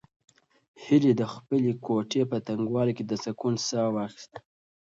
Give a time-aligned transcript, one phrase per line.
[0.83, 4.39] هیلې د خپلې کوټې په تنګوالي کې د سکون ساه واخیسته.